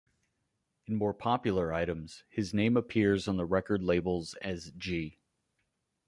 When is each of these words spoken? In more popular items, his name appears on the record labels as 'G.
In 0.87 0.95
more 0.95 1.13
popular 1.13 1.71
items, 1.71 2.23
his 2.27 2.55
name 2.55 2.75
appears 2.75 3.27
on 3.27 3.37
the 3.37 3.45
record 3.45 3.83
labels 3.83 4.33
as 4.41 4.71
'G. 4.71 5.19